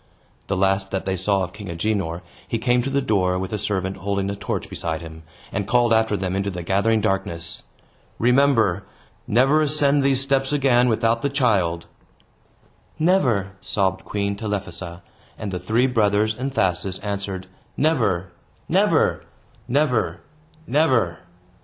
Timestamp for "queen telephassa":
14.03-15.03